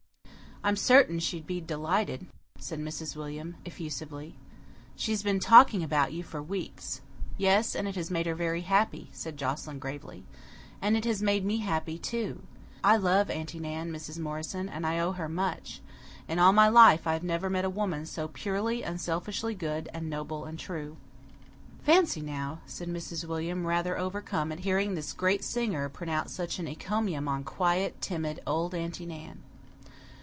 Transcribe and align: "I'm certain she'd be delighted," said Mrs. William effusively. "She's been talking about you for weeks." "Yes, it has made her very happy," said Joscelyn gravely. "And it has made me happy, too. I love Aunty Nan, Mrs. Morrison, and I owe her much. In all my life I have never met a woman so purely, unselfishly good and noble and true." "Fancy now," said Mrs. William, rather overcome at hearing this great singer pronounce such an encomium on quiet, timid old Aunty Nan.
"I'm 0.63 0.75
certain 0.75 1.17
she'd 1.17 1.47
be 1.47 1.59
delighted," 1.59 2.27
said 2.59 2.77
Mrs. 2.77 3.15
William 3.15 3.55
effusively. 3.65 4.35
"She's 4.95 5.23
been 5.23 5.39
talking 5.39 5.81
about 5.81 6.13
you 6.13 6.21
for 6.21 6.39
weeks." 6.39 7.01
"Yes, 7.35 7.73
it 7.73 7.95
has 7.95 8.11
made 8.11 8.27
her 8.27 8.35
very 8.35 8.61
happy," 8.61 9.09
said 9.11 9.37
Joscelyn 9.37 9.79
gravely. 9.79 10.23
"And 10.79 10.95
it 10.95 11.03
has 11.05 11.19
made 11.19 11.43
me 11.43 11.61
happy, 11.61 11.97
too. 11.97 12.43
I 12.83 12.95
love 12.95 13.31
Aunty 13.31 13.57
Nan, 13.59 13.91
Mrs. 13.91 14.19
Morrison, 14.19 14.69
and 14.69 14.85
I 14.85 14.99
owe 14.99 15.13
her 15.13 15.27
much. 15.27 15.81
In 16.27 16.37
all 16.37 16.53
my 16.53 16.69
life 16.69 17.07
I 17.07 17.13
have 17.13 17.23
never 17.23 17.49
met 17.49 17.65
a 17.65 17.67
woman 17.71 18.05
so 18.05 18.27
purely, 18.27 18.83
unselfishly 18.83 19.55
good 19.55 19.89
and 19.95 20.11
noble 20.11 20.45
and 20.45 20.59
true." 20.59 20.97
"Fancy 21.81 22.21
now," 22.21 22.59
said 22.67 22.87
Mrs. 22.87 23.25
William, 23.25 23.65
rather 23.65 23.97
overcome 23.97 24.51
at 24.51 24.59
hearing 24.59 24.93
this 24.93 25.11
great 25.11 25.43
singer 25.43 25.89
pronounce 25.89 26.31
such 26.35 26.59
an 26.59 26.67
encomium 26.67 27.27
on 27.27 27.43
quiet, 27.43 27.99
timid 27.99 28.39
old 28.45 28.75
Aunty 28.75 29.07
Nan. 29.07 29.41